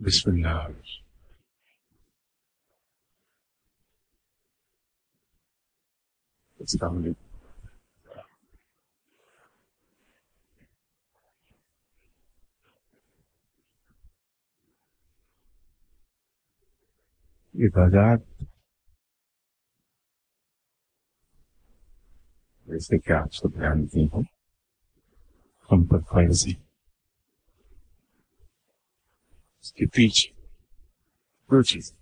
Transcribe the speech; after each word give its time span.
بسم 0.00 0.30
اللہ 0.30 0.66
السلام 6.60 6.96
علیکم 6.96 7.24
عبادات 17.54 18.20
جیسے 22.68 22.98
کہ 22.98 23.12
آپ 23.12 23.34
سب 23.34 23.60
جانتی 23.60 24.00
ہوں 24.00 24.08
ہم 24.14 24.35
پر 25.70 26.00
فرض 26.00 26.46
ہے 26.46 26.52
اس 29.60 29.72
کے 29.72 29.86
پیچھے 29.86 30.40
دو 31.50 31.62
چیز 31.62 31.92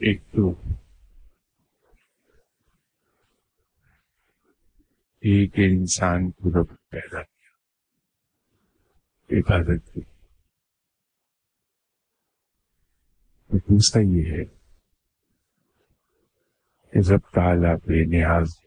ایک 0.00 0.22
تو 0.32 0.50
ایک 5.20 5.52
انسان 5.56 6.30
کو 6.30 6.48
رب 6.48 6.74
پیدا 6.88 7.22
کیا، 7.22 7.52
عبادت 9.38 9.94
کی۔ 9.94 10.00
دوسرا 13.50 14.02
یہ 14.02 14.32
ہے 14.32 14.44
کہ 16.92 16.98
رب 17.12 17.30
تعالیٰ 17.34 17.76
بے 17.76 18.04
نیاز 18.04 18.63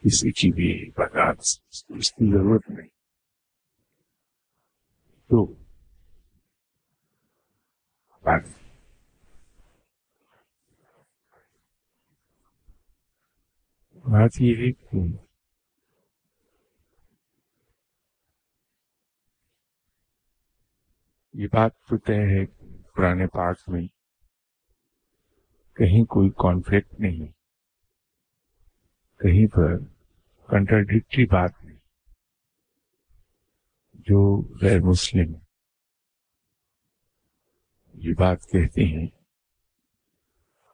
کسی 0.00 0.32
کی 0.32 0.52
بھی 0.52 0.88
عبادات 0.88 1.38
اس 1.88 2.12
کی 2.12 2.32
ضرورت 2.32 2.70
نہیں۔ 2.70 2.88
تو 5.30 5.44
بات 8.24 8.42
بات 14.04 14.40
یہ 14.40 14.56
ہے 14.56 14.72
کہ 14.72 14.96
یہ 21.32 21.46
بات 21.52 21.72
تو 21.88 21.96
طے 21.96 22.14
ہے 22.14 22.44
پرانے 22.96 23.26
پاک 23.26 23.56
میں 23.68 23.86
کہیں 25.76 26.04
کوئی 26.04 26.30
کانفلکٹ 26.30 27.00
نہیں۔ 27.00 27.39
کہیں 29.20 29.46
پر 29.46 29.76
کنٹراڈکٹری 30.48 31.24
بات 31.26 31.64
نہیں، 31.64 31.78
جو 34.06 34.20
غیر 34.62 34.80
مسلم 34.80 35.34
یہ 37.94 38.14
بات 38.18 38.42
کہتے 38.42 38.84
ہیں، 38.84 39.06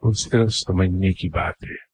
وہ 0.02 0.12
صرف 0.12 0.52
سمجھنے 0.52 1.12
کی 1.12 1.28
بات 1.28 1.64
ہے۔ 1.64 1.84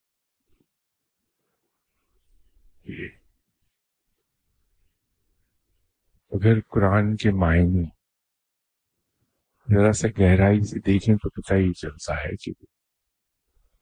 اگر 6.32 6.60
قرآن 6.60 7.16
کے 7.16 7.30
معنی 7.30 7.84
ذرا 9.68 9.92
سا 9.92 10.08
گہرائی 10.18 10.60
سے 10.60 10.80
دیکھیں 10.80 11.14
تو 11.14 11.28
پتہ 11.30 11.54
ہی 11.54 11.72
چلتا 11.72 12.14
ہے 12.14 12.36
کہ 12.36 12.52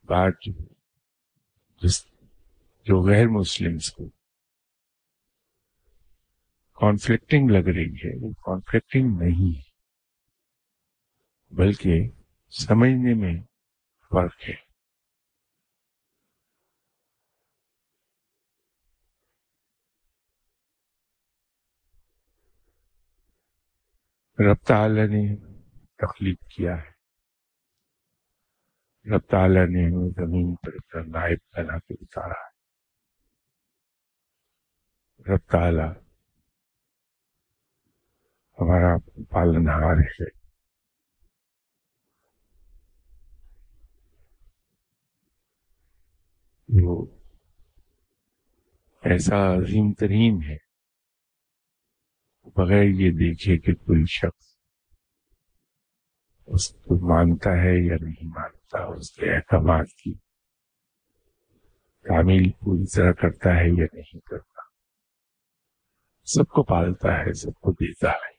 بات 0.09 0.49
جس 1.83 2.10
جو 2.85 3.09
غیر 3.09 3.27
مسلمس 3.29 3.93
کو 3.93 4.09
کانفلکٹنگ 6.73 7.51
لگ 7.51 7.69
رہی 7.69 7.95
ہے، 7.95 8.27
وہ 8.27 8.33
کانفلکٹنگ 8.33 9.19
نہیں 9.19 9.59
ہے، 9.59 9.71
بلکہ 11.55 12.09
سمجھنے 12.51 13.15
میں 13.15 13.43
فرق 14.11 14.49
ہے۔ 14.49 14.71
رب 24.51 24.67
تعالی 24.67 25.07
نے 25.07 25.37
تخلیق 25.97 26.41
کیا 26.57 26.77
ہے۔ 26.77 26.91
رب 29.15 29.31
تعالیٰ 29.31 29.67
نے 29.67 30.11
زمین 30.11 30.55
پر 30.55 30.69
اپنا 30.69 31.21
نائب 31.21 31.39
بنا 31.53 31.79
کے 31.79 31.95
اتارا 31.95 32.45
ہے۔ 32.45 32.50
رب 35.29 35.51
تعالیٰ 35.51 35.93
ہمارا 38.61 38.99
پالن 39.31 39.69
ہار 39.69 39.97
ہے۔ 39.97 40.41
وہ 46.83 47.07
ایسا 49.05 49.55
عظیم 49.55 49.93
ترین 49.93 50.43
ہے۔ 50.43 50.57
بغیر 52.57 52.85
یہ 52.85 53.11
دیکھے 53.11 53.59
کہ 53.59 53.75
کوئی 53.75 54.05
شخص 54.07 54.57
اس 56.47 56.69
کو 56.69 57.09
مانتا 57.09 57.51
ہے 57.51 57.87
یا 57.87 57.97
نہیں 58.01 58.29
مانتا، 58.29 58.79
اس 58.79 59.11
کے 59.11 59.35
احکامات 59.37 59.87
کی 59.87 60.15
تعمیل 62.03 62.51
پوری 62.51 62.87
طرح 62.97 63.13
کرتا 63.13 63.51
ہے 63.51 63.69
یا 63.69 63.87
نہیں 63.93 64.21
کرتا۔ 64.21 64.50
سب 66.35 66.49
کو 66.49 66.63
پالتا 66.63 67.09
ہے، 67.09 67.33
سب 67.33 67.61
کو 67.61 67.73
دیتا 67.73 68.11
ہے۔ 68.11 68.31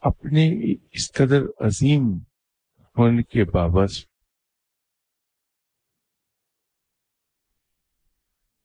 اپنے 0.00 0.72
اس 0.90 1.12
قدر 1.12 1.66
عظیم 1.66 2.02
ہونے 2.98 3.22
کے 3.22 3.44
بابت 3.44 3.90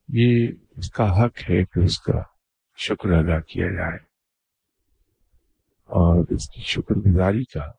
یہ 0.07 0.47
اس 0.77 0.89
کا 0.89 1.03
حق 1.03 1.49
ہے 1.49 1.65
کہ 1.65 1.85
اس 1.85 1.99
کا 1.99 2.21
شکر 2.77 3.09
ادا 3.11 3.41
کیا 3.41 3.65
جائے۔ 3.77 4.09
اور 5.85 6.25
اس 6.29 6.49
کی 6.49 6.61
شکر 6.61 6.95
گزاری 6.95 7.43
کا 7.43 7.71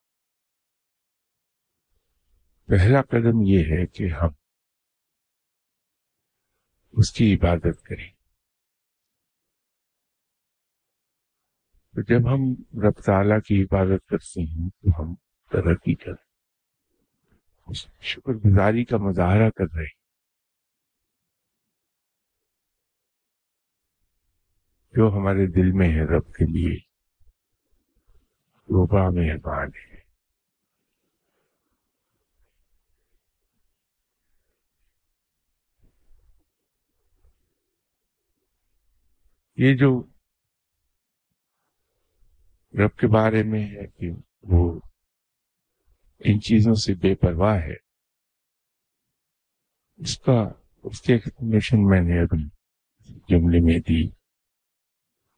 پہلا 2.67 3.03
قدم 3.03 3.43
یہ 3.45 3.59
ہے 3.59 3.87
کہ 3.87 4.09
ہم 4.23 4.40
اس 6.93 7.13
کی 7.13 7.35
عبادت 7.35 7.83
کریں۔ 7.83 8.11
تو 11.95 12.01
جب 12.03 12.35
ہم 12.35 12.63
رب 12.87 13.01
تعالیٰ 13.01 13.41
کی 13.41 13.63
عبادت 13.63 14.09
کرتے 14.09 14.41
ہیں، 14.41 14.69
تو 14.69 15.03
ہم 15.03 15.15
ترقی 15.51 15.95
کریں 15.95 16.31
اس 17.67 17.87
شکر 18.01 18.33
گزاری 18.33 18.85
کا 18.85 18.97
مظاہرہ 18.97 19.51
کر 19.51 19.65
رہے 19.77 19.83
ہیں۔ 19.83 20.01
جو 24.93 25.09
ہمارے 25.09 25.47
دل 25.47 25.73
میں 25.73 25.89
ہے 25.89 26.05
رب 26.05 26.35
کے 26.35 26.45
لیے، 26.45 26.79
وہ 28.69 28.87
بڑا 28.87 29.11
مہربان 29.11 29.69
ہے۔ 29.69 29.90
یہ 39.63 39.77
جو 39.77 39.89
رب 42.75 42.97
کے 42.97 43.07
بارے 43.07 43.43
میں 43.43 43.65
ہے 43.67 43.87
کہ 43.87 44.11
وہ 44.43 44.81
ان 46.21 46.41
چیزوں 46.41 46.75
سے 46.75 46.95
بے 46.95 47.15
پرواہ 47.15 47.59
ہے، 47.61 47.75
اس 49.97 50.19
کا، 50.19 50.39
اس 50.83 51.03
کی 51.03 51.13
ایکسپلینیشن 51.13 51.77
میں 51.81 52.01
نے 52.01 52.21
ابھی 52.21 52.49
جملے 53.29 53.61
میں 53.61 53.79
دی 53.79 54.09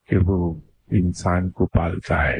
کہ 0.08 0.16
وہ 0.26 0.54
انسان 0.90 1.50
کو 1.50 1.66
پالتا 1.66 2.22
ہے، 2.22 2.38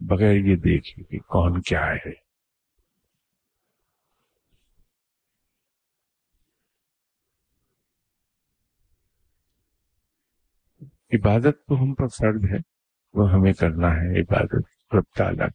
بغیر 0.00 0.34
یہ 0.34 0.56
دیکھے 0.56 1.02
کہ 1.02 1.18
کون 1.18 1.60
کیا 1.60 1.86
ہے۔ 1.94 2.31
عبادت 11.12 11.66
تو 11.68 11.74
ہم 11.74 11.94
پر 11.94 12.06
فرد 12.06 12.44
ہے، 12.52 12.56
وہ 13.12 13.30
ہمیں 13.32 13.52
کرنا 13.52 13.86
ہے 13.86 14.20
عبادت، 14.20 14.94
رب 14.94 15.04
تعالیٰ۔ 15.16 15.48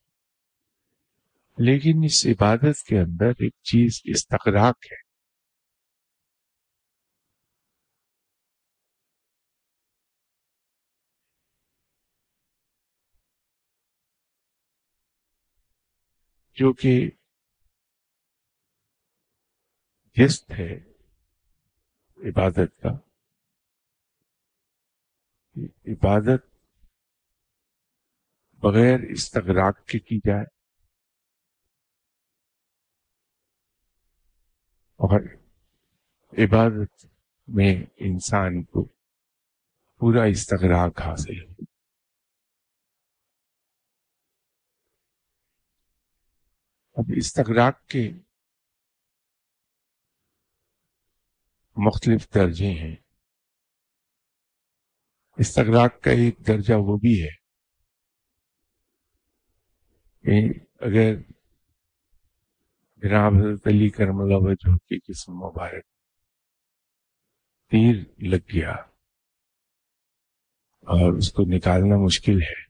لیکن 1.58 2.02
اس 2.06 2.26
عبادت 2.26 2.84
کے 2.84 3.00
اندر 3.00 3.30
ایک 3.40 3.54
چیز 3.64 4.02
استقراق 4.04 4.76
ہے۔ 4.92 5.08
جو 16.56 16.74
کہ 16.74 17.10
جست 20.16 20.52
ہے 20.52 20.80
عبادت 22.18 22.82
کا۔ 22.82 23.07
عبادت 25.66 26.58
بغیر 28.54 29.00
استغراق 29.12 29.86
کے 29.86 30.00
کی 30.00 30.18
جائے۔ 30.18 30.44
اور 34.96 35.20
عبادت 36.32 37.06
میں 37.48 37.76
انسان 37.98 38.64
کو 38.64 38.86
پورا 39.98 40.24
استغراق 40.24 41.02
حاصل 41.02 41.44
ہو۔ 41.44 41.64
اب 46.94 47.06
استغراق 47.18 47.86
کے 47.86 48.12
مختلف 51.78 52.34
درجے 52.34 52.68
ہیں۔ 52.68 53.07
استغراق 55.38 56.02
کا 56.02 56.12
ایک 56.12 56.48
درجہ 56.48 56.74
وہ 56.74 56.98
بھی 56.98 57.24
ہے 57.24 57.36
کہ 60.24 60.60
اگر 60.80 61.16
جناب 63.04 63.34
حضرت 63.34 63.68
علی 63.68 63.90
کرم 63.90 64.20
اللہ 64.20 64.38
وجہ 64.38 64.78
کی 64.78 64.98
جسم 64.98 65.34
مبارک 65.34 65.86
تیر 67.72 67.96
لگ 68.18 68.54
گیا 68.54 68.72
اور 70.88 71.14
اس 71.14 71.32
کو 71.32 71.44
نکالنا 71.48 71.98
مشکل 71.98 72.42
ہے 72.42 72.66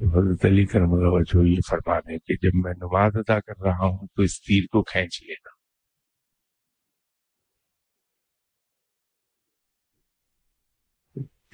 حضرت 0.00 0.44
علی 0.44 0.66
کرم 0.66 0.94
اللہ 0.94 1.08
وجہ 1.08 1.48
یہ 1.48 1.60
فرمانے 1.70 2.18
کہ 2.18 2.34
جب 2.42 2.50
میں 2.54 2.72
نماز 2.72 3.12
ادا 3.14 3.40
کر 3.40 3.62
رہا 3.62 3.86
ہوں 3.86 4.06
تو 4.06 4.22
اس 4.22 4.40
تیر 4.42 4.64
کو 4.72 4.82
کھینچ 4.82 5.22
لینا۔ 5.22 5.53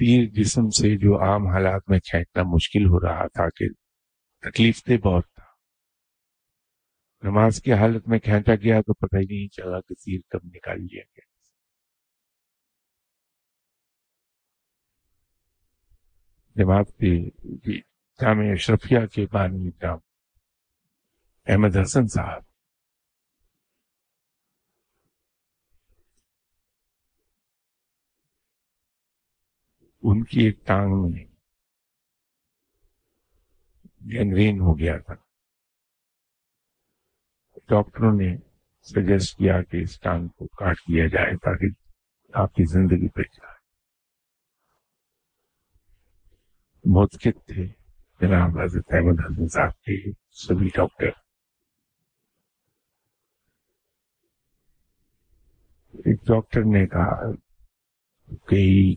تیر 0.00 0.26
جسم 0.32 0.68
سے 0.68 0.98
جو 0.98 1.22
عام 1.22 1.46
حالات 1.46 1.82
میں 1.88 1.98
کھینچنا 1.98 2.42
مشکل 2.42 2.86
ہو 2.86 3.00
رہا 3.00 3.26
تھا 3.26 3.48
کہ 3.48 3.68
تکلیف 4.40 4.82
دہ 4.88 4.96
بہت 4.96 5.24
تھا۔ 5.34 5.44
نماز 7.22 7.62
کی 7.62 7.72
حالت 7.72 8.08
میں 8.08 8.18
کھینچا 8.18 8.54
گیا 8.54 8.80
تو 8.80 8.94
پتہ 8.94 9.16
ہی 9.16 9.24
نہیں 9.24 9.48
چلا 9.48 9.80
کہ 9.80 9.94
تیر 9.94 10.20
کب 10.28 10.40
نکال 10.44 10.82
لیا 10.82 11.02
گیا۔ 11.02 11.30
جماعت 16.56 16.88
کی 16.88 17.30
جامع 18.20 18.52
اشرفیہ 18.52 19.06
کے 19.06 19.26
بانی 19.32 19.70
جام 19.70 19.98
احمد 21.46 21.76
حسن 21.76 22.06
صاحب 22.06 22.49
ان 30.02 30.24
کی 30.24 30.40
ایک 30.40 30.66
ٹانگ 30.66 30.90
میں 30.92 31.24
گینگرین 34.10 34.60
ہو 34.60 34.78
گیا 34.78 34.98
تھا۔ 34.98 35.14
ڈاکٹروں 37.68 38.12
نے 38.12 38.36
سجیسٹ 38.82 39.38
کیا 39.38 39.62
کہ 39.62 39.76
اس 39.76 40.00
ٹانگ 40.00 40.28
کو 40.28 40.46
کاٹ 40.46 40.76
دیا 40.78 41.06
جائے 41.06 41.36
تاکہ 41.36 41.66
آپ 42.34 42.54
کی 42.54 42.64
زندگی 42.64 43.08
پہ 43.08 43.22
جائے۔ 43.22 43.58
متقد 46.84 47.46
تھے 47.46 47.66
جناب 48.20 48.60
حضرت 48.60 48.84
احمد 48.90 49.20
حسن 49.24 49.48
صاحب 49.48 49.80
کے 49.80 50.12
سبھی 50.30 50.68
ڈاکٹر۔ 50.74 51.08
ایک 55.94 56.20
ڈاکٹر 56.26 56.60
نے 56.60 56.86
کہا 56.86 57.32
کہ 58.48 58.94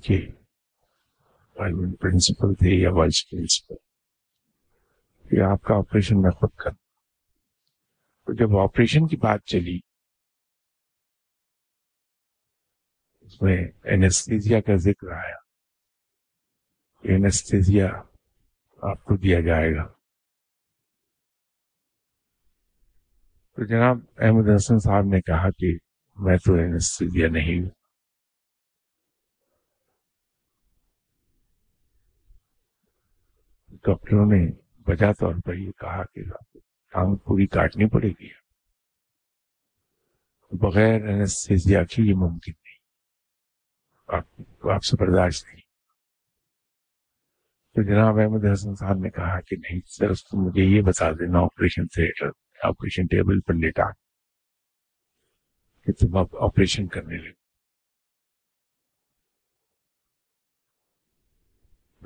پرنسپل 1.55 2.53
تھے 2.53 2.75
یا 2.75 2.91
وائس 2.91 3.29
پرنسپل 3.29 3.75
کہ 5.25 5.41
آپ 5.41 5.61
کا 5.61 5.75
آپریشن 5.75 6.21
میں 6.21 6.31
خود 6.31 6.55
کر 6.55 6.71
تو 8.27 8.33
جب 8.33 8.57
آپریشن 8.57 9.07
کی 9.07 9.17
بات 9.17 9.43
چلی 9.45 9.79
اس 13.21 13.41
میں 13.41 13.57
اینستھیزیا 13.83 14.59
کا 14.61 14.75
ذکر 14.75 15.11
آیا 15.11 15.35
اینستھیزیا 17.03 17.87
آپ 18.83 19.03
کو 19.03 19.15
دیا 19.17 19.39
جائے 19.39 19.73
گا 19.75 19.87
تو 23.57 23.65
جناب 23.65 23.97
احمد 24.17 24.49
حسن 24.55 24.79
صاحب 24.79 25.05
نے 25.05 25.21
کہا 25.21 25.49
کہ 25.49 25.77
میں 26.17 26.37
تو 26.37 26.53
اینستھیزیا 26.53 27.27
نہیں 27.29 27.61
ہوں 27.61 27.69
ڈاکٹروں 33.87 34.25
نے 34.25 34.51
وجہ 34.87 35.13
طور 35.13 35.33
پر 35.45 35.53
یہ 35.53 35.71
کہا 35.71 36.03
کہ 36.03 36.21
ٹانگ 36.91 37.15
پوری 37.15 37.47
کاٹنی 37.47 37.89
پڑے 37.89 38.09
گی۔ 38.09 38.29
بغیر 40.51 41.09
انستھیزیا 41.09 41.83
کی 41.83 42.03
یہ 42.03 42.13
ممکن 42.15 42.51
نہیں۔ 42.51 42.79
آپ 44.07 44.25
آپ 44.73 44.83
سے 44.83 45.05
برداشت 45.05 45.45
نہیں۔ 45.45 45.61
تو 47.73 47.83
جناب 47.83 48.19
احمد 48.19 48.53
حسن 48.53 48.75
صاحب 48.75 48.97
نے 48.97 49.09
کہا 49.09 49.41
کہ 49.41 49.55
نہیں، 49.55 49.79
صرف 49.85 50.17
تم 50.19 50.37
مجھے 50.37 50.63
یہ 50.63 50.81
بتا 50.81 51.11
دینا 51.11 51.39
آپریشن 51.39 51.87
تھیٹر 51.87 52.27
آپریشن 52.63 53.03
ٹیبل 53.03 53.39
پر 53.39 53.53
لیٹا۔ 53.53 53.91
کہ 55.83 55.91
تم 55.91 56.17
اب 56.17 56.27
آپریشن 56.39 56.87
کرنے 56.87 57.17
لگے 57.17 57.43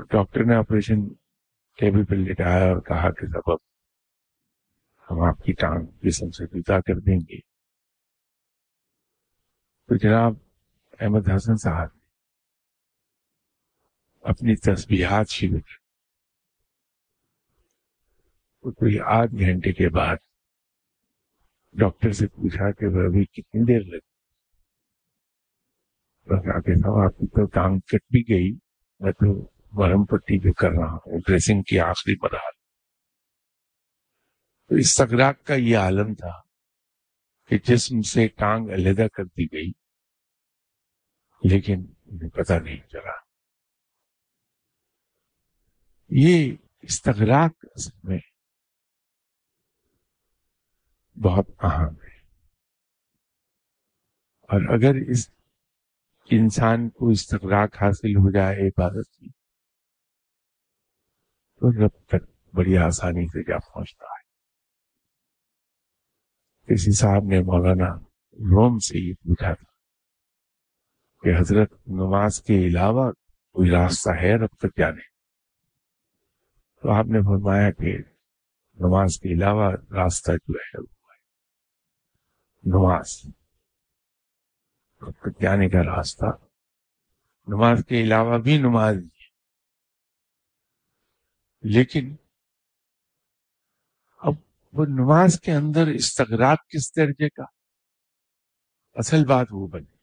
ڈاکٹر 0.03 0.43
نے 0.43 0.55
آپریشن 0.55 0.95
ٹیبل 1.77 2.05
پہ 2.05 2.15
لٹایا 2.15 2.69
اور 2.69 2.81
کہا 2.81 3.11
کہ 3.11 3.27
سبب 3.27 3.57
ہم 5.11 5.21
آپ 5.21 5.43
کی 5.43 5.53
ٹانگ 5.53 5.85
جسم 6.03 6.29
سے 6.29 6.45
جدا 6.47 6.79
کر 6.79 6.99
دیں 6.99 7.19
گے۔ 7.19 7.39
تو 9.89 9.95
جناب 9.95 10.33
احمد 10.99 11.29
حسن 11.35 11.55
صاحب 11.55 11.87
نے 11.95 11.99
اپنی 14.21 14.55
تسبیحات 14.55 15.29
شروع 15.29 15.59
کر 15.59 15.87
کوئی 18.63 18.99
آدھ 18.99 19.35
گھنٹے 19.39 19.71
کے 19.71 19.89
بعد 19.89 20.15
ڈاکٹر 21.73 22.11
سے 22.11 22.27
پوچھا 22.27 22.71
کہ 22.71 22.85
وہ 22.85 23.07
ابھی 23.07 23.25
کتنی 23.25 23.63
دیر 23.63 23.81
لگی؟ 23.81 24.07
بس 26.27 26.47
آگے 26.55 26.75
صاحب 26.75 26.97
آپ 26.97 27.17
کی 27.17 27.27
تو 27.27 27.45
ٹانگ 27.45 27.79
کٹ 27.79 28.01
بھی 28.11 28.21
گئی، 28.29 28.51
میں 28.99 29.11
تو 29.11 29.56
مرم 29.71 30.05
پٹی 30.05 30.39
جو 30.39 30.53
کر 30.53 30.69
رہا 30.69 30.93
ہوں، 30.93 31.19
ڈریسنگ 31.19 31.61
کی 31.61 31.79
آخری 31.79 32.15
مرحل 32.21 32.57
تو 34.69 34.75
اس 34.75 34.95
سگراک 34.95 35.43
کا 35.43 35.53
یہ 35.53 35.77
عالم 35.77 36.13
تھا 36.13 36.41
کہ 37.47 37.57
جسم 37.57 38.01
سے 38.01 38.27
ٹانگ 38.27 38.69
علیحدہ 38.69 39.07
کر 39.07 39.23
دی 39.23 39.45
گئی، 39.45 39.71
لیکن 41.43 41.85
انہیں 42.05 42.29
پتہ 42.29 42.53
نہیں 42.53 42.87
چلا۔ 42.87 43.11
یہ 46.09 46.55
استغراق 46.81 47.65
اصل 47.75 47.97
میں 48.03 48.19
بہت 51.19 51.49
اہم 51.63 52.01
ہے۔ 52.03 52.17
اور 54.43 54.75
اگر 54.75 54.95
اس 55.09 55.29
انسان 56.31 56.89
کو 56.89 57.09
استغراق 57.09 57.75
حاصل 57.81 58.15
ہو 58.15 58.31
جائے 58.31 58.67
عبادت 58.67 59.15
کی 59.15 59.36
تو 61.57 61.85
رب 61.85 62.07
تک 62.07 62.55
بڑی 62.55 62.77
آسانی 62.77 63.27
سے 63.27 63.43
جا 63.43 63.57
پہنچتا 63.57 64.05
ہے۔ 64.05 64.27
کسی 66.65 66.91
صاحب 66.91 67.23
نے 67.23 67.39
مولانا 67.39 67.95
روم 68.33 68.79
سے 68.79 68.99
یہ 68.99 69.13
پوچھا 69.13 69.53
تھا 69.53 69.71
کہ 71.21 71.39
حضرت 71.39 71.71
نماز 71.87 72.41
کے 72.41 72.67
علاوہ 72.67 73.11
کوئی 73.53 73.69
راستہ 73.69 74.09
ہے 74.09 74.35
رب 74.35 74.57
تک 74.59 74.77
جانے 74.77 75.01
تو 76.81 76.91
آپ 76.91 77.05
نے 77.05 77.19
فرمایا 77.21 77.71
کہ 77.71 77.97
نماز 78.73 79.19
کے 79.19 79.33
علاوہ 79.33 79.71
راستہ 79.71 80.31
جو 80.31 80.53
ہے 80.53 80.81
وہ 80.81 80.85
ہے۔ 80.85 81.17
نماز۔ 82.69 83.21
رب 85.01 85.11
تک 85.11 85.41
جانے 85.41 85.69
کا 85.69 85.83
راستہ۔ 85.83 86.25
نماز 87.47 87.83
کے 87.87 88.01
علاوہ 88.01 88.37
بھی 88.37 88.57
نماز۔ 88.57 88.95
لیکن 91.69 92.15
اب 94.17 94.33
وہ 94.73 94.85
نماز 94.85 95.39
کے 95.39 95.51
اندر 95.51 95.87
استغراق 95.87 96.57
کس 96.67 96.95
درجے 96.95 97.29
کا؟ 97.29 97.43
اصل 98.93 99.25
بات 99.25 99.47
وہ 99.51 99.67
بنے 99.67 99.97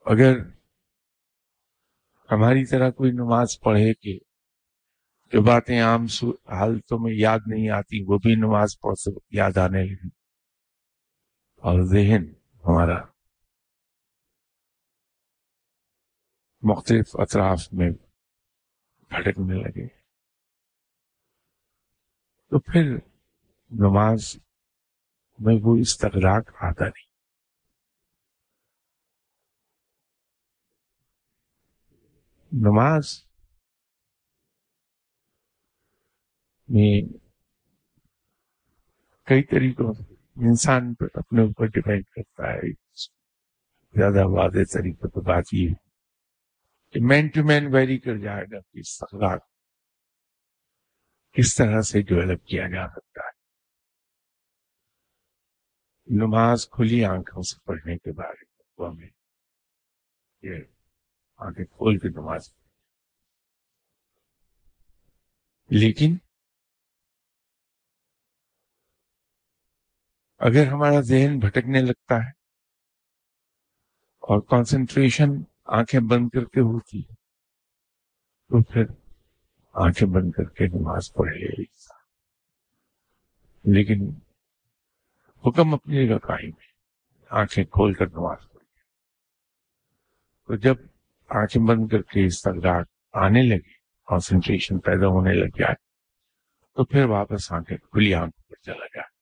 اگر 0.00 0.38
ہماری 2.32 2.66
طرح 2.66 2.90
کوئی 2.90 3.12
نماز 3.12 3.60
پڑھے 3.60 3.94
کہ 3.94 4.18
جو 5.32 5.42
باتیں 5.42 5.82
عام 5.82 6.02
حالتوں 6.32 6.98
میں 6.98 7.12
یاد 7.12 7.38
نہیں 7.46 7.70
آتی، 7.70 8.04
وہ 8.06 8.18
بھی 8.18 8.34
نماز 8.34 8.80
پڑھ 8.80 8.98
سے 8.98 9.10
یاد 9.30 9.56
آنے 9.56 9.84
لگی۔ 9.84 10.08
اور 11.56 11.82
ذہن 11.82 12.24
ہمارا 12.54 13.00
مختلف 16.62 17.06
اطراف 17.12 17.72
میں 17.72 17.90
بھٹکنے 19.08 19.62
لگے۔ 19.62 19.86
تو 22.50 22.60
پھر 22.60 22.96
نماز 23.70 24.36
میں 25.38 25.56
وہ 25.62 25.76
استغراق 25.76 26.50
آتا 26.60 26.84
نہیں۔ 26.84 27.14
نماز 32.52 33.24
میں 36.68 37.18
کئی 39.26 39.42
طریقوں 39.42 39.92
سے 39.92 40.14
انسان 40.48 40.94
پر 40.94 41.06
اپنے 41.14 41.42
اوپر 41.42 41.66
ڈپینڈ 41.66 42.04
کرتا 42.04 42.52
ہے۔ 42.52 42.72
زیادہ 43.94 44.26
واضح 44.26 44.72
طریقے 44.72 45.08
پہ 45.08 45.20
بات 45.20 45.44
یہ 45.52 45.68
کہ 46.94 47.00
مین 47.02 47.28
ٹو 47.28 47.44
مین 47.44 47.74
ویری 47.74 47.98
کر 47.98 48.16
جائے 48.16 48.44
گا 48.44 48.60
کہ 48.60 48.78
استغراق 48.78 49.42
کس 51.32 51.54
طرح 51.54 51.80
سے 51.80 52.02
ڈیولپ 52.02 52.44
کیا 52.46 52.68
جا 52.68 52.88
سکتا 52.88 53.20
ہے۔ 53.20 53.30
نماز 56.08 56.68
کھلی 56.70 57.04
آنکھوں 57.04 57.42
سے 57.42 57.58
پڑھنے 57.64 57.98
کے 57.98 58.12
بارے 58.12 58.44
میں 58.48 58.88
ہمیں 58.88 59.08
یہ 60.42 60.64
آنکھیں 61.36 61.64
کھول 61.64 61.98
کے 61.98 62.08
نماز 62.08 62.54
لیکن 65.70 66.16
اگر 70.38 70.66
ہمارا 70.66 71.00
ذہن 71.00 71.38
بھٹکنے 71.38 71.80
لگتا 71.80 72.14
ہے 72.14 72.30
اور 74.22 74.40
کانسنٹریشن 74.40 75.30
آنکھیں 75.68 76.00
بند 76.00 76.28
کر 76.28 76.44
کے 76.44 76.60
ہوتی 76.60 77.00
ہے 77.00 77.14
تو 78.50 78.62
پھر 78.62 78.84
آنکھیں 79.74 80.08
بند 80.08 80.32
کر 80.32 80.44
کے 80.44 80.66
نماز 80.66 81.12
پڑھ 81.12 81.32
لے 81.32 81.64
لیکن 83.64 84.10
حکم 85.44 85.74
اپنی 85.74 86.06
جگہ 86.06 86.18
قائم 86.18 86.50
ہے۔ 86.50 86.72
آنکھیں 87.30 87.64
کھول 87.64 87.94
کر 87.94 88.06
نماز 88.06 88.52
پڑھ 88.52 88.62
تو 90.48 90.54
جب 90.54 90.76
آنکھیں 91.30 91.62
بند 91.62 91.88
کر 91.88 92.02
کے 92.02 92.26
استغراق 92.26 92.86
آنے 93.12 93.42
لگے 93.42 93.72
کانسنٹریشن 94.08 94.78
پیدا 94.78 95.06
ہونے 95.06 95.32
لگ 95.32 95.56
جائے 95.58 95.74
تو 96.76 96.84
پھر 96.84 97.04
واپس 97.04 97.52
آنکھیں 97.52 97.76
کھلی 97.76 98.14
آنکھوں 98.14 98.50
پر 98.50 98.62
چلا 98.62 98.86
جائے 98.86 99.13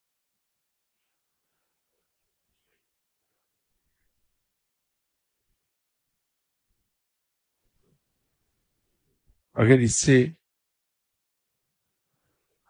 اگر 9.55 9.79
اس 9.79 9.97
سے 9.97 10.25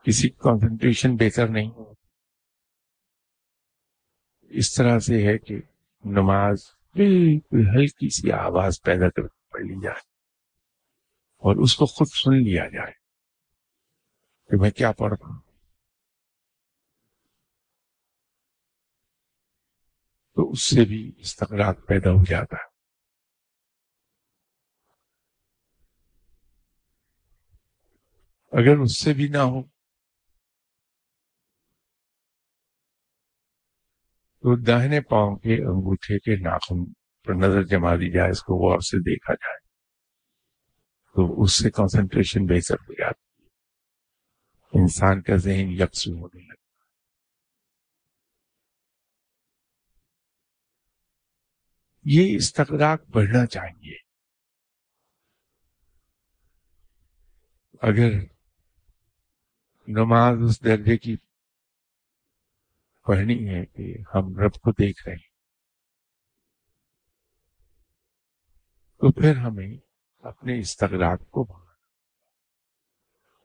کسی 0.03 0.29
کانسنٹریشن 0.29 1.17
بہتر 1.17 1.49
نہیں 1.49 1.71
ہو، 1.71 1.93
اس 4.41 4.75
طرح 4.75 4.99
سے 4.99 5.27
ہے 5.27 5.39
کہ 5.39 5.55
نماز 6.05 6.59
بالکل 6.95 7.69
ہلکی 7.69 8.09
سی 8.09 8.33
آواز 8.33 8.83
پیدا 8.83 9.11
کر 9.11 9.27
پڑھ 9.27 9.63
لی 9.63 9.75
جائے 9.83 9.99
اور 11.43 11.63
اس 11.63 11.77
کو 11.77 11.87
خود 11.87 12.07
سن 12.09 12.35
لیا 12.35 12.69
جائے 12.69 12.93
کہ 14.51 14.57
میں 14.57 14.71
کیا 14.71 14.93
پڑھ 14.93 15.13
رہا 15.13 15.29
ہوں۔ 15.29 15.41
تو 20.35 20.51
اس 20.51 20.63
سے 20.63 20.85
بھی 20.85 21.13
استقرات 21.17 21.77
پیدا 21.87 22.11
ہو 22.11 22.25
جاتا 22.25 22.57
ہے۔ 22.57 22.72
اگر 28.53 28.79
اس 28.83 29.01
سے 29.01 29.15
بھی 29.15 29.29
نہ 29.29 29.37
ہو، 29.37 29.63
تو 34.41 34.63
داہنے 34.63 35.01
پاؤں 35.01 35.37
کے 35.37 35.55
انگوٹھے 35.55 36.19
کے 36.19 36.37
ناخن 36.37 36.93
پر 37.25 37.35
نظر 37.35 37.63
جما 37.63 37.95
دی 37.95 38.13
جائے، 38.13 38.31
اس 38.31 38.43
کو 38.43 38.55
غور 38.55 38.79
سے 38.79 38.99
دیکھا 38.99 39.35
جائے۔ 39.35 39.59
تو 41.15 41.43
اس 41.43 41.53
سے 41.53 41.71
کنسنٹریشن 41.71 42.47
بہتر 42.47 42.75
ہو 42.75 42.93
جاتی 42.93 43.43
ہے۔ 43.43 43.49
انسان 44.83 45.23
کا 45.23 45.37
ذہن 45.37 45.69
یکسو 45.69 46.11
ہونے 46.11 46.41
لگتا 46.41 46.63
یہ 52.05 52.37
استقراق 52.37 53.03
بڑھنا 53.09 53.47
چاہیے۔ 53.47 53.97
اگر 57.83 58.32
نماز 59.87 60.39
اس 60.45 60.65
درجے 60.65 60.99
کی 60.99 61.17
پڑھنی 63.07 63.49
ہے 63.49 63.67
کہ 63.67 63.95
ہم 64.15 64.39
رب 64.39 64.53
کو 64.53 64.73
دیکھ 64.73 65.09
رہے 65.09 65.17
ہیں۔ 65.17 65.33
تو 68.97 69.13
پھر 69.13 69.37
ہمیں 69.37 69.77
اپنے 70.19 70.59
استغراق 70.59 71.31
کو 71.31 71.45
بڑھانا۔ 71.45 71.73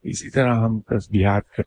اسی 0.03 0.29
طرح 0.29 0.53
ہم 0.55 0.79
تسبیحات 0.79 1.49
کر 1.49 1.63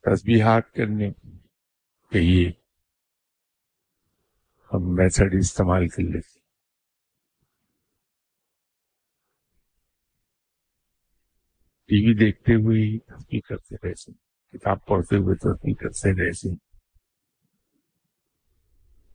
تسبیحات 0.00 0.72
کرنے 0.72 1.10
کے 2.12 2.18
لیے 2.18 2.48
ہم 4.72 4.94
میتھڈ 4.94 5.34
استعمال 5.38 5.88
کر 5.88 6.02
لیتے 6.02 6.35
ٹی 11.90 12.06
وی 12.06 12.14
دیکھتے 12.14 12.54
ہوئے 12.54 12.82
ہی 12.82 12.98
تصویر 12.98 13.40
کرتے 13.48 13.88
رہتے 13.88 14.12
کتاب 14.54 14.84
پڑھتے 14.86 15.16
ہوئے 15.16 15.36
تصویر 15.36 15.74
کرتے 15.74 16.12
رہتے 16.12 16.54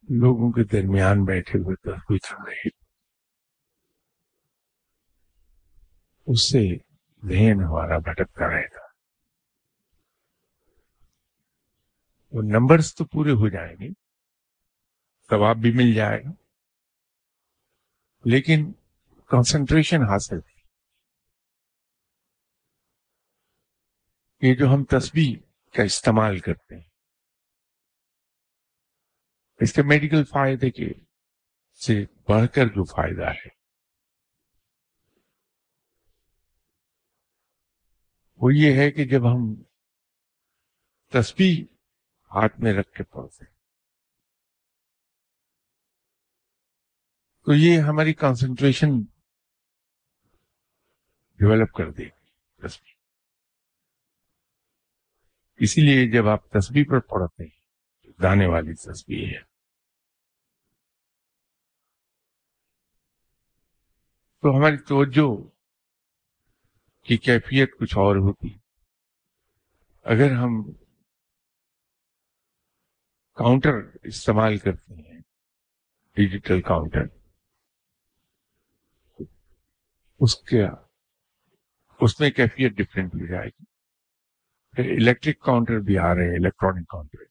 لوگوں 0.07 0.51
کے 0.51 0.63
درمیان 0.63 1.23
بیٹھے 1.23 1.59
ہوئے 1.59 1.75
تصویر 1.75 2.17
کر 2.17 2.45
رہے 2.47 2.69
اس 6.27 6.49
سے 6.51 6.61
ذہن 7.23 7.61
ہمارا 7.61 7.97
بھٹکتا 7.97 8.47
رہتا 8.47 8.89
وہ 12.33 12.41
نمبرز 12.41 12.95
تو 12.95 13.05
پورے 13.05 13.31
ہو 13.31 13.47
جائیں 13.47 13.75
گے، 13.79 13.89
ثواب 15.29 15.57
بھی 15.57 15.71
مل 15.71 15.93
جائے 15.93 16.23
گا، 16.23 16.31
لیکن 18.25 18.71
کنسنٹریشن 19.31 20.01
حاصل 20.01 20.39
یہ 24.41 24.55
جو 24.55 24.65
ہم 24.65 24.83
تسبیح 24.83 25.35
کا 25.75 25.83
استعمال 25.83 26.39
کرتے 26.39 26.75
ہیں۔ 26.75 26.89
اس 29.59 29.73
کے 29.73 29.81
میڈیکل 29.83 30.23
فائدے 30.23 30.71
کے 30.71 30.89
سے 31.85 31.93
بڑھ 32.27 32.47
کر 32.55 32.65
جو 32.65 32.83
فائدہ 32.83 33.31
ہے۔ 33.31 33.49
وہ 38.35 38.49
یہ 38.53 38.79
ہے 38.79 38.91
کہ 38.91 39.05
جب 39.05 39.21
ہم 39.27 39.63
تسبیح 41.11 41.63
ہاتھ 42.31 42.59
میں 42.59 42.73
رکھ 42.73 42.91
کے 42.91 43.03
پڑھتے 43.03 43.45
ہیں، 43.45 43.55
تو 47.45 47.53
یہ 47.53 47.79
ہماری 47.79 48.13
کانسنٹریشن 48.13 48.89
ڈیولپ 51.39 51.71
کر 51.73 51.91
دے 51.91 52.03
گی۔ 52.03 52.67
تصویر 52.67 53.00
اسی 55.61 55.81
لیے 55.81 56.11
جب 56.11 56.27
آپ 56.27 56.49
تصویر 56.49 56.83
پر 56.89 56.99
پڑھتے 56.99 57.43
ہیں، 57.43 58.21
دانے 58.21 58.45
والی 58.45 58.73
تصویر 58.73 59.27
ہے۔ 59.27 59.41
تو 64.41 64.57
ہماری 64.57 64.77
توجہ 64.77 65.27
کی 67.05 67.17
کیفیت 67.17 67.77
کچھ 67.79 67.97
اور 67.97 68.15
ہوتی۔ 68.15 68.47
اگر 70.03 70.31
ہم 70.31 70.71
کاؤنٹر 73.33 73.73
استعمال 74.03 74.57
کرتے 74.57 74.93
ہیں، 74.93 75.19
ڈیجیٹل 76.15 76.61
کاؤنٹر، 76.61 77.05
اس 80.19 80.35
کے 80.35 80.65
اس 82.01 82.19
میں 82.19 82.29
کیفیت 82.29 82.71
ڈفرینٹ 82.71 83.13
ہو 83.13 83.25
جائے 83.25 83.47
گی۔ 83.47 83.70
الیکٹرک 84.77 85.39
کاؤنٹر 85.39 85.79
بھی 85.79 85.97
آ 85.97 86.15
رہے 86.15 86.23
ہیں، 86.23 86.35
الیکٹرانک 86.35 86.87
کاؤنٹر۔ 86.87 87.23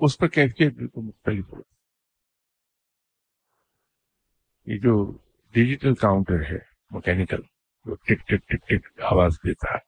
اس 0.00 0.18
پر 0.18 0.28
کیفیت 0.28 0.72
بالکل 0.74 1.00
مختلف 1.00 1.52
ہوتی 1.52 1.74
یہ 4.66 4.78
جو 4.78 5.18
ڈیجیٹل 5.54 5.94
کاؤنٹر 5.94 6.40
ہے، 6.40 6.58
مکینکل، 6.90 7.42
جو 7.86 7.94
ٹک 7.94 8.28
ٹک 8.28 8.48
ٹک 8.48 8.68
ٹک 8.68 9.00
آواز 9.02 9.32
دیتا 9.34 9.74
ہے۔ 9.74 9.78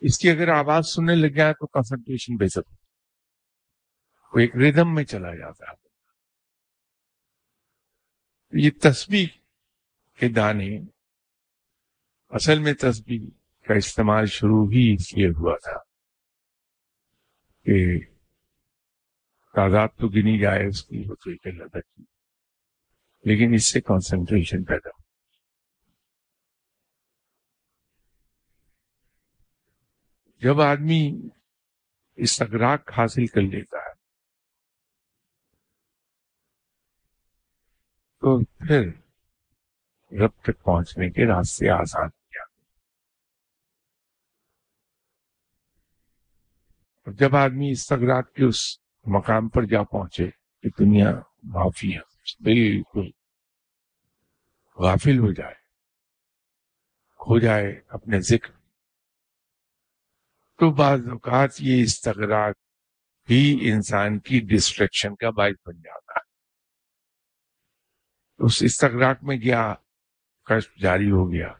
اس 0.00 0.18
کی 0.18 0.30
اگر 0.30 0.48
آواز 0.48 0.86
سننے 0.86 1.14
لگ 1.14 1.34
جائے 1.36 1.52
تو 1.52 1.66
کنسنٹریشن 1.66 2.36
بے 2.36 2.48
سک 2.48 2.72
وہ 4.34 4.38
ایک 4.38 4.56
ریدم 4.56 4.94
میں 4.94 5.04
چلا 5.04 5.34
جاتا 5.34 5.70
ہے۔ 5.70 5.76
یہ 8.52 8.70
تسبیح 8.82 9.26
کے 10.18 10.28
دانے 10.28 10.78
اصل 12.30 12.58
میں 12.58 12.74
تسبیح 12.74 13.28
کا 13.66 13.74
استعمال 13.74 14.26
شروع 14.26 14.70
ہی 14.72 14.94
اس 14.94 15.14
لیے 15.14 15.28
ہوا 15.28 15.56
تھا 15.56 15.78
کہ 17.66 17.98
تعداد 19.54 19.88
تو 19.88 20.08
گنی 20.08 20.38
جائے 20.38 20.66
اس 20.66 20.84
کی، 20.84 21.04
وہ 21.08 21.14
تو 21.14 21.30
ایک 21.30 21.46
اللہ 21.46 21.80
کی۔ 21.80 22.02
لیکن 23.24 23.54
اس 23.54 23.72
سے 23.72 23.80
کانسنٹریشن 23.80 24.64
پیدا 24.64 24.88
ہو 24.88 25.02
جب 30.42 30.60
آدمی 30.60 31.28
استغراق 32.16 32.90
حاصل 32.98 33.26
کر 33.26 33.40
لیتا 33.40 33.78
ہے، 33.78 33.92
تو 38.22 38.44
پھر 38.44 38.88
رب 40.12 40.42
تک 40.42 40.62
پہنچنے 40.62 41.10
کے 41.10 41.26
راستے 41.26 41.68
آسان 41.70 42.04
ہو 42.04 42.28
جاتے 42.30 42.60
اور 47.10 47.16
جب 47.16 47.36
آدمی 47.36 47.70
استغراق 47.70 48.32
کے 48.32 48.44
اس 48.44 48.78
مقام 49.06 49.48
پر 49.48 49.62
جا 49.62 49.82
پہنچے 49.82 50.30
کہ 50.62 50.68
دنیا 50.78 51.10
معافی 51.42 51.96
ہے، 51.96 52.00
بالکل 52.40 53.10
غافل 54.78 55.18
ہو 55.18 55.32
جائے 55.32 55.54
کھو 57.18 57.38
جائے 57.38 57.80
اپنے 57.88 58.20
ذکر۔ 58.20 58.50
تو 60.58 60.70
بعض 60.70 61.08
اوقات 61.10 61.50
یہ 61.60 61.82
استغراق 61.82 62.54
ہی 63.30 63.70
انسان 63.72 64.18
کی 64.18 64.40
ڈسٹریکشن 64.40 65.16
کا 65.16 65.30
باعث 65.30 65.56
بن 65.66 65.80
جاتا 65.80 66.12
ہے۔ 66.16 66.26
اس 68.38 68.62
استغراق 68.62 69.24
میں 69.24 69.36
گیا 69.36 69.74
کشف 70.44 70.76
جاری 70.76 71.10
ہو 71.10 71.32
گیا؟ 71.32 71.52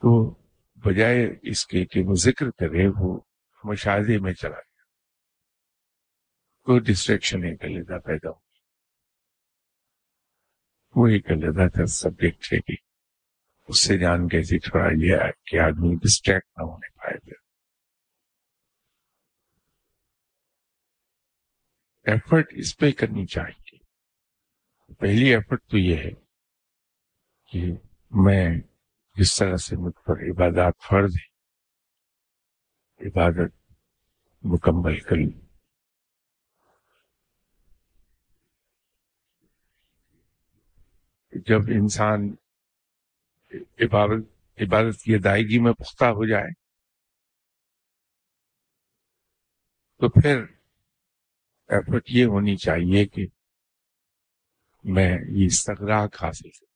تو 0.00 0.30
بجائے 0.74 1.28
اس 1.42 1.66
کے 1.66 1.84
کہ 1.84 2.02
وہ 2.02 2.14
ذکر 2.14 2.50
کرے، 2.50 2.88
وہ 2.98 3.20
مشاہدے 3.64 4.18
میں 4.18 4.32
چلا 4.32 4.56
گیا۔ 4.56 4.82
کوئی 6.62 6.80
ڈسٹریکشن 6.80 7.44
ایک 7.44 7.64
علیحدہ 7.64 7.98
پیدا 7.98 8.30
ہو 8.30 8.42
وہ 10.96 11.06
ایک 11.06 11.30
علیحدہ 11.30 11.84
سبجیکٹ 11.84 12.52
ہے 12.52 12.60
کہ 12.60 12.74
اس 13.68 13.78
سے 13.78 13.98
جان 13.98 14.28
کے 14.28 14.58
تھوڑا 14.58 14.86
یہ 15.02 15.16
کہ 15.46 15.60
آدمی 15.60 15.96
ڈسٹریکٹ 15.96 16.58
نہ 16.58 16.62
ہونے 16.62 16.98
پائے 16.98 17.18
پھر۔ 17.18 17.32
ایفرٹ 22.04 22.46
اس 22.50 22.78
پہ 22.78 22.90
کرنی 22.90 23.26
چاہیے۔ 23.26 23.82
پہلی 24.94 25.34
ایفرٹ 25.34 25.66
تو 25.70 25.78
یہ 25.78 25.96
ہے 25.96 26.10
کہ 27.46 27.64
میں 28.10 28.60
جس 29.16 29.36
طرح 29.36 29.56
سے 29.56 29.76
مجھ 29.76 30.04
پر 30.04 30.12
عبادات 30.12 30.74
فرض 30.90 31.14
ہے 31.16 31.31
عبادت 33.06 33.54
مکمل 34.44 35.00
کر 35.00 35.16
لی 35.16 35.40
جب 41.46 41.60
انسان 41.68 42.34
عبادت 43.80 44.62
عبادت 44.62 45.02
کی 45.02 45.14
ادائیگی 45.14 45.58
میں 45.58 45.72
پختہ 45.72 46.04
ہو 46.04 46.26
جائے، 46.26 46.52
تو 50.00 50.08
پھر 50.08 50.44
ایفرٹ 51.68 52.02
یہ 52.08 52.24
ہونی 52.24 52.56
چاہیے 52.56 53.06
کہ 53.06 53.26
میں 54.84 55.18
یہ 55.28 55.46
استغراق 55.46 56.22
حاصل 56.22 56.50
کروں۔ 56.50 56.71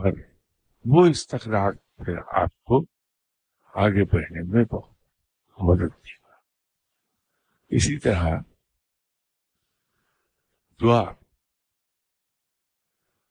اور 0.00 0.12
وہ 0.84 1.06
استغراق 1.10 1.74
پھر 1.96 2.42
آپ 2.42 2.64
کو 2.64 2.80
آگے 3.74 4.04
بڑھنے 4.04 4.42
میں 4.42 4.64
بہت 4.64 4.96
مدد 5.58 6.04
دے 6.04 6.12
گا 6.12 6.34
اسی 7.68 7.98
طرح 7.98 8.38
دعا۔ 10.80 11.12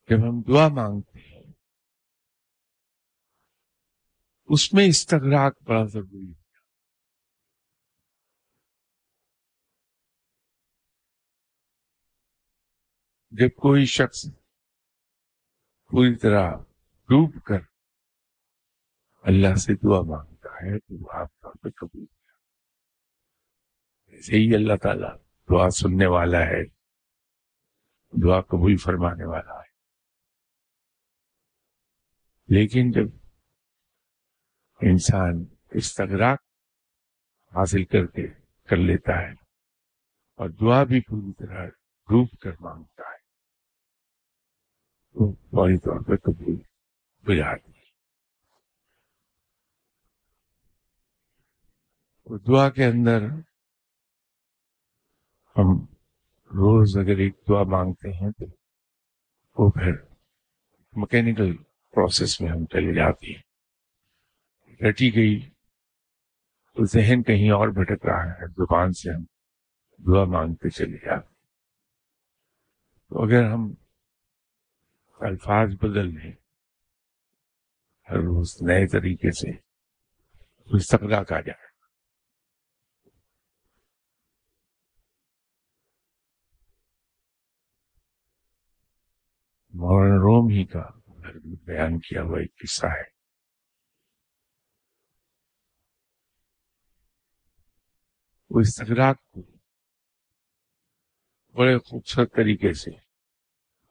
جب 0.09 0.17
ہم 0.17 0.41
دعا 0.41 0.67
مانگتے 0.67 1.19
ہیں، 1.19 1.53
اس 4.45 4.73
میں 4.73 4.85
استغراق 4.87 5.63
بڑا 5.63 5.83
ضروری 5.83 6.31
ہے۔ 6.31 6.39
جب 13.31 13.55
کوئی 13.55 13.85
شخص 13.85 14.38
پوری 15.89 16.15
طرح 16.15 16.51
ڈوب 17.09 17.43
کر 17.45 17.59
اللہ 19.23 19.55
سے 19.55 19.73
دعا 19.73 20.01
مانگتا 20.01 20.49
ہے، 20.49 20.79
تو 20.79 21.03
وہ 21.03 21.09
آپ 21.11 21.39
طور 21.41 21.53
پہ 21.61 21.69
قبول 21.69 22.05
ایسے 24.05 24.35
ہی 24.35 24.55
اللہ 24.55 24.73
تعالیٰ 24.81 25.15
دعا 25.49 25.69
سننے 25.69 26.05
والا 26.05 26.39
ہے، 26.39 26.63
دعا 28.23 28.41
قبول 28.41 28.77
فرمانے 28.77 29.25
والا 29.25 29.59
ہے۔ 29.59 29.69
لیکن 32.47 32.91
جب 32.91 33.07
انسان 34.81 35.45
استغراق 35.71 36.39
حاصل 37.55 37.85
کر 37.85 38.05
کے 38.05 38.27
کر 38.69 38.77
لیتا 38.77 39.21
ہے 39.21 39.31
اور 40.39 40.49
دعا 40.49 40.83
بھی 40.83 41.01
پوری 41.01 41.33
طرح 41.33 41.65
ڈوب 42.09 42.29
کر 42.41 42.51
مانگتا 42.59 43.03
ہے 43.03 43.18
تو 45.15 45.31
فوری 45.33 45.77
طور 45.77 45.99
پہ 46.03 46.15
قبول 46.15 46.55
بجاتی 47.23 47.69
دعا 52.47 52.69
کے 52.69 52.85
اندر 52.85 53.23
ہم 55.55 55.69
روز 56.51 56.97
اگر 56.97 57.17
ایک 57.17 57.35
دعا 57.49 57.63
مانگتے 57.63 58.09
ہیں 58.09 58.31
تو 58.31 58.45
وہ 59.57 59.69
پھر 59.71 59.91
مکینکل 60.93 61.55
پروسیس 61.93 62.41
میں 62.41 62.49
ہم 62.51 62.65
چلے 62.65 62.93
جاتی 62.95 63.35
ہیں۔ 63.35 63.43
رٹی 64.81 65.15
گئی 65.15 65.39
تو 66.77 66.85
ذہن 66.85 67.23
کہیں 67.23 67.49
اور 67.51 67.67
بھٹک 67.67 68.05
رہا 68.05 68.23
ہے، 68.23 68.47
زبان 68.47 68.93
سے 68.93 69.11
ہم 69.11 69.23
دعا 69.99 70.23
مانگتے 70.25 70.69
چلے 70.69 70.97
جاتے 70.97 71.33
تو 73.11 73.23
اگر 73.23 73.43
ہم 73.51 73.73
الفاظ 75.19 75.75
بدل 75.75 76.07
لیں 76.07 76.31
ہر 78.09 78.17
روز 78.17 78.57
نئے 78.61 78.87
طریقے 78.87 79.31
سے 79.31 79.51
استقلاق 80.75 81.31
آ 81.31 81.39
جائے 81.39 81.67
مولانا 89.73 90.15
روم 90.15 90.49
ہی 90.49 90.65
کا 90.65 90.83
بیان 91.65 91.99
کیا 91.99 92.21
ہوا 92.21 92.39
ایک 92.39 92.55
قصہ 92.55 92.85
ہے۔ 92.85 93.03
وہ 98.49 98.59
استغراق 98.59 99.17
کو 99.31 99.41
بڑے 101.53 101.77
خوبصورت 101.77 102.33
طریقے 102.35 102.73
سے 102.73 103.08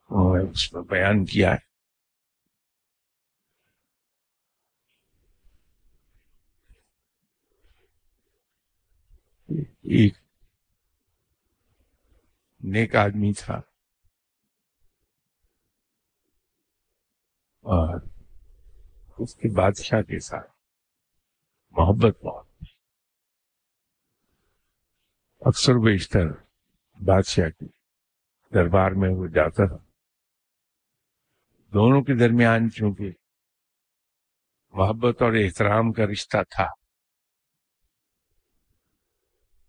اس 0.09 0.73
میں 0.73 0.81
بیان 0.81 1.25
کیا 1.25 1.51
ہے۔ 1.51 1.69
ایک 9.81 10.17
نیک 12.59 12.95
آدمی 12.95 13.33
تھا۔ 13.33 13.53
اور 17.59 18.01
اس 19.17 19.35
کے 19.35 19.49
بادشاہ 19.55 20.01
کے 20.01 20.19
ساتھ 20.19 20.51
محبت 21.71 22.23
بہت۔ 22.23 22.47
اکثر 25.39 25.73
بیشتر 25.73 26.25
بادشاہ 26.93 27.49
کی 27.49 27.65
دربار 28.53 28.91
میں 28.91 29.09
وہ 29.09 29.27
جاتا 29.27 29.77
تھا۔ 29.77 29.88
دونوں 31.73 32.01
کے 32.01 32.13
درمیان 32.13 32.71
چونکہ 32.71 33.11
محبت 34.73 35.21
اور 35.21 35.33
احترام 35.33 35.91
کا 35.91 36.03
رشتہ 36.05 36.37
تھا، 36.49 36.67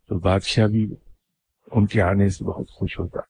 تو 0.09 0.19
بادشاہ 0.19 0.67
بھی 0.67 0.95
ان 1.73 1.87
کے 1.87 2.03
آنے 2.03 2.29
سے 2.29 2.45
بہت 2.45 2.71
خوش 2.71 2.99
ہوتا۔ 2.99 3.21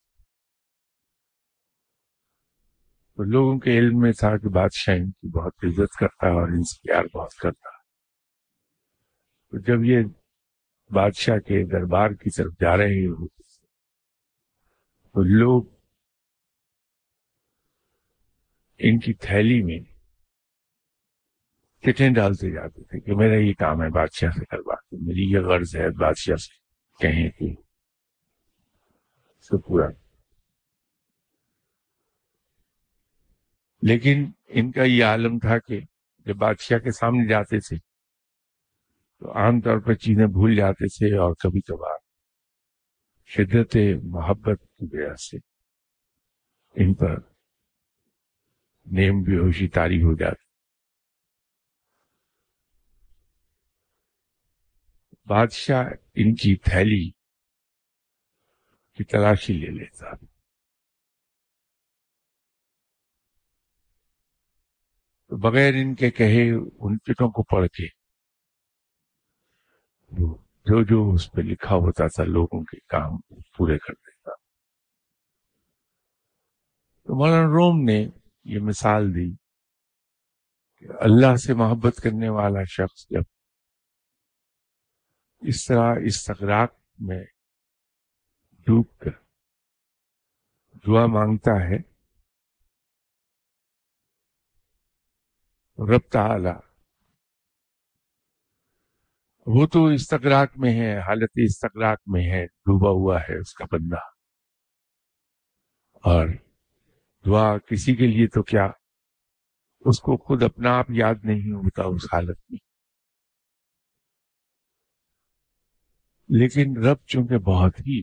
تو 3.17 3.23
لوگوں 3.23 3.59
کے 3.59 3.79
علم 3.79 3.99
میں 3.99 4.13
تھا 4.13 4.37
کہ 4.37 4.49
بادشاہ 4.49 4.95
ان 4.95 5.11
کی 5.11 5.29
بہت 5.29 5.65
عزت 5.65 5.99
کرتا 5.99 6.27
اور 6.27 6.49
ان 6.49 6.63
سے 6.63 6.89
پیار 6.89 7.05
بہت 7.15 7.35
کرتا۔ 7.35 7.69
تو 9.51 9.59
جب 9.59 9.85
یہ 9.85 9.99
بادشاہ 10.91 11.39
کے 11.39 11.67
دربار 11.67 12.11
کی 12.11 12.31
طرف 12.31 12.53
جا 12.61 12.77
رہے 12.77 13.07
ہوتے، 13.07 13.43
تو 15.13 15.23
لوگ 15.23 15.80
ان 18.83 18.99
کی 18.99 19.15
تھیلی 19.15 19.63
میں 19.63 19.79
چٹیں 21.83 22.11
ڈالتے 22.11 22.51
جاتے 22.51 22.83
تھے 22.83 23.01
کہ 23.01 23.15
میرا 23.15 23.35
یہ 23.35 23.53
کام 23.59 23.83
ہے، 23.83 23.89
بادشاہ 23.89 24.31
سے 24.31 24.45
کروا 24.45 24.75
کے، 24.75 24.97
میری 24.97 25.33
یہ 25.33 25.39
غرض 25.39 25.77
ہے 25.77 25.91
بادشاہ 25.91 26.37
سے 26.37 26.61
کہیں 27.01 27.31
کہ 27.31 27.55
پورا۔ 29.67 29.89
لیکن 33.83 34.31
ان 34.49 34.73
کا 34.73 34.83
یہ 34.83 35.05
عالم 35.05 35.39
تھا 35.39 35.59
کہ 35.59 35.81
جب 36.27 36.37
بادشاہ 36.37 36.79
کے 36.79 36.91
سامنے 36.91 37.29
جاتے 37.29 37.59
تھے 37.59 37.77
تو 39.19 39.33
عام 39.33 39.61
طور 39.61 39.79
پر 39.79 39.95
چیزیں 39.95 40.27
بھول 40.27 40.57
جاتے 40.57 40.89
تھے 40.89 41.19
اور 41.19 41.35
کبھی 41.35 41.61
کبھار 41.61 41.99
شدت 43.27 43.77
محبت 44.03 44.61
کی 44.61 44.87
وجہ 44.93 45.15
سے 45.15 45.37
ان 46.75 46.95
پر 46.95 47.30
نیم 48.85 49.23
بے 49.23 49.37
ہوشی 49.37 49.69
تاری 49.69 50.03
ہو 50.03 50.17
جاتی۔ 50.17 50.51
بادشاہ 55.25 55.85
ان 56.15 56.35
کی 56.35 56.57
تھیلی 56.57 57.11
کی 58.95 59.05
تلاشی 59.05 59.53
لے 59.53 59.71
لیتا۔ 59.71 60.17
تو 65.27 65.37
بغیر 65.37 65.75
ان 65.75 65.95
کے 65.95 66.11
کہے 66.11 66.51
ان 66.79 66.99
چٹوں 66.99 67.29
کو 67.29 67.43
پڑھ 67.43 67.69
کے۔ 67.69 67.87
جو 70.65 70.83
جو 70.83 71.15
اس 71.15 71.33
پہ 71.33 71.41
لکھا 71.41 71.75
ہوتا 71.75 72.07
تھا 72.07 72.25
لوگوں 72.25 72.65
کے 72.65 72.81
کام 72.81 73.19
پورے 73.57 73.79
کر 73.79 73.93
دیتا۔ 73.93 74.31
تو 77.05 77.19
مولانا 77.19 77.47
روم 77.47 77.85
نے 77.85 78.20
یہ 78.45 78.59
مثال 78.63 79.15
دی 79.15 79.37
کہ 80.77 80.87
اللہ 81.01 81.37
سے 81.37 81.55
محبت 81.55 81.97
کرنے 81.97 82.29
والا 82.29 82.65
شخص 82.65 83.07
جب 83.11 83.23
اس 85.41 85.67
طرح 85.67 85.95
استغراق 86.07 86.75
میں 86.99 87.25
ڈوب 88.67 88.87
کر 88.99 89.11
دعا 90.87 91.07
مانگتا 91.07 91.51
ہے، 91.51 91.77
رب 95.79 96.11
تعالی، 96.11 96.53
وہ 99.47 99.67
تو 99.67 99.87
استقراق 99.87 100.49
میں 100.57 100.71
ہے، 100.71 100.99
حالت 100.99 101.31
استقراق 101.35 101.99
میں 102.07 102.23
ہے، 102.23 102.47
ڈوبا 102.47 102.91
ہوا 102.91 103.21
ہے 103.21 103.41
اس 103.41 103.55
کا 103.55 103.65
بندہ۔ 103.73 104.01
اور 105.95 106.29
دعا 107.27 107.59
کسی 107.59 107.97
کے 107.97 108.07
لیے 108.07 108.27
تو 108.27 108.43
کیا؟ 108.43 108.67
اس 109.81 110.01
کو 110.01 110.17
خود 110.17 110.43
اپنا 110.43 110.79
آپ 110.79 110.87
یاد 110.89 111.15
نہیں 111.25 111.53
ہوتا 111.53 111.83
اس 111.83 112.05
حالت 112.13 112.39
میں۔ 112.51 112.59
لیکن 116.29 116.85
رب 116.85 116.97
چونکہ 117.07 117.39
بہت 117.39 117.81
ہی 117.81 118.03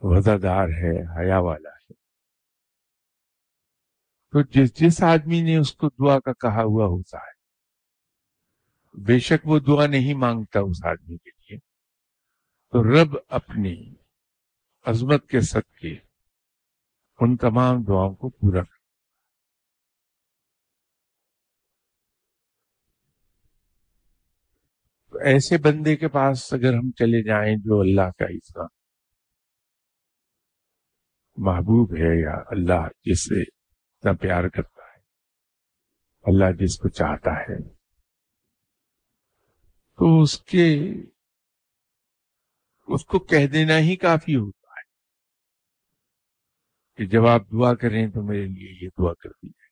وزادار 0.00 0.68
ہے، 0.68 1.02
حیا 1.02 1.38
والا 1.38 1.68
ہے۔ 1.68 1.92
تو 4.30 4.42
جس 4.42 4.74
جس 4.74 5.02
آدمی 5.02 5.42
نے 5.42 5.56
اس 5.56 5.72
کو 5.72 5.88
دعا 5.88 6.20
کا 6.20 6.32
کہا 6.32 6.62
ہوا 6.62 6.86
ہوتا 6.86 7.18
ہے، 7.18 7.36
بے 9.04 9.18
شک 9.18 9.46
وہ 9.46 9.58
دعا 9.58 9.86
نہیں 9.86 10.14
مانگتا 10.14 10.60
اس 10.60 10.84
آدمی 10.84 11.16
کے 11.16 11.30
لیے۔ 11.30 11.58
تو 12.70 12.82
رب 12.82 13.16
اپنی 13.28 13.94
عظمت 14.84 15.28
کے 15.28 15.40
صدقے 15.40 16.05
ان 17.20 17.36
تمام 17.36 17.82
دعاؤں 17.82 18.14
کو 18.14 18.30
پورا 18.30 18.62
کر۔ 18.62 18.74
تو 25.10 25.18
ایسے 25.18 25.58
بندے 25.58 25.96
کے 25.96 26.08
پاس 26.08 26.52
اگر 26.52 26.72
ہم 26.74 26.90
چلے 26.90 27.22
جائیں 27.24 27.56
جو 27.56 27.80
اللہ 27.80 28.10
کا 28.18 28.24
اتنا 28.24 28.64
محبوب 31.36 31.92
ہے 31.92 32.20
یا 32.22 32.36
اللہ 32.50 32.88
جس 33.04 33.24
سے 33.24 33.40
اتنا 33.42 34.12
پیار 34.12 34.48
کرتا 34.48 34.82
ہے، 34.82 35.00
اللہ 36.24 36.52
جس 36.58 36.78
کو 36.78 36.88
چاہتا 36.88 37.30
ہے، 37.40 37.58
تو 39.98 40.20
اس 40.22 40.40
کے، 40.40 40.66
اس 42.86 43.04
کو 43.04 43.18
کہہ 43.18 43.46
دینا 43.46 43.78
ہی 43.78 43.96
کافی 43.96 44.36
ہوتا۔ 44.36 44.65
کہ 46.96 47.06
جب 47.06 47.26
آپ 47.26 47.40
دعا 47.52 47.74
کریں 47.74 48.10
تو 48.10 48.22
میرے 48.22 48.46
لیے 48.46 48.84
یہ 48.84 48.88
دعا 48.88 49.14
کر 49.14 49.28
دیجیے 49.28 49.66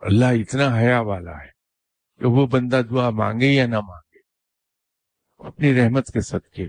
اللہ 0.00 0.24
اتنا 0.24 0.78
حیا 0.78 1.00
والا 1.00 1.30
ہے 1.30 1.50
کہ 2.18 2.26
وہ 2.26 2.46
بندہ 2.46 2.82
دعا 2.90 3.10
مانگے 3.10 3.46
یا 3.46 3.66
نہ 3.66 3.80
مانگے، 3.80 4.18
اپنی 5.48 5.74
رحمت 5.74 6.06
کے 6.06 6.20
صدقے 6.20 6.66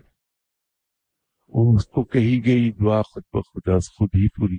وہ 1.48 1.76
اس 1.76 1.86
کو 1.86 2.04
کہی 2.04 2.46
گئی 2.46 2.72
دعا 2.72 3.02
خود 3.02 3.24
بخود 3.34 3.84
خود 3.94 4.10
ہی 4.16 4.30
پوری۔ 4.30 4.58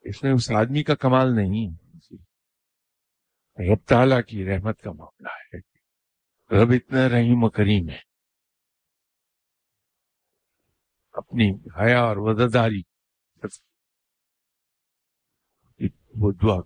اس 0.00 0.22
میں 0.22 0.32
اس 0.32 0.50
آدمی 0.50 0.82
کا 0.82 0.94
کمال 0.94 1.36
نہیں۔ 1.36 1.76
رب 3.58 3.88
تعالیٰ 3.88 4.20
کی 4.28 4.44
رحمت 4.44 4.80
کا 4.80 4.92
معاملہ 4.92 5.28
ہے 5.28 5.58
رب 6.62 6.70
اتنا 6.70 7.08
رحیم 7.08 7.44
و 7.44 7.50
کریم 7.50 7.88
ہے۔ 7.88 8.11
اپنی 11.12 11.52
حیا 11.80 12.00
اور 12.00 12.16
وزاداری 12.16 12.82
وہ 16.16 16.32
دعا 16.32 16.56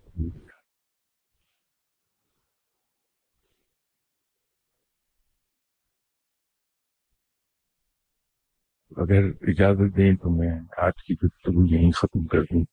اگر 8.96 9.22
اجازت 9.40 9.96
دیں 9.96 10.16
تو 10.16 10.30
میں 10.30 10.60
آج 10.78 10.92
کی 11.06 11.14
گفتگو 11.14 11.66
یہیں 11.66 11.90
ختم 11.90 12.26
کر 12.26 12.42
دوں۔ 12.42 12.64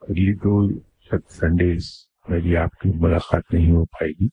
اگلی 0.00 0.34
دو 0.34 0.80
سنڈیز 1.28 2.08
میری 2.28 2.56
آپ 2.56 2.80
کی 2.80 2.90
ملاقات 2.94 3.42
نہیں 3.52 3.70
ہو 3.70 3.84
پائے 3.84 4.10
گی۔ 4.10 4.28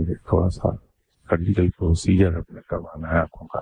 مجھے 0.00 0.14
تھوڑا 0.14 0.50
سا 0.50 0.93
سرجیکل 1.30 1.70
پروسیجر 1.70 2.36
اپنا 2.36 2.60
کروانا 2.60 3.08
ہے 3.10 3.18
آنکھوں 3.18 3.48
کا 3.48 3.60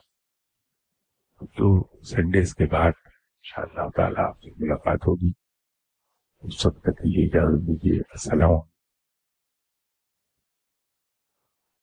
تو 1.47 1.89
سنڈیز 2.03 2.55
کے 2.55 2.67
بعد 2.67 2.93
ان 3.07 3.11
شاء 3.43 3.63
اللہ 3.63 3.91
تعالیٰ 3.91 4.25
آپ 4.29 4.43
سے 4.43 4.51
ملاقات 4.57 4.99
ہوگی۔ 5.07 5.33
اس 6.41 6.67
وقت 6.67 6.83
تک 6.83 7.01
یہ 7.05 7.27
اجازت 7.27 7.67
دیجیے۔ 7.67 8.01
السلام 8.01 8.72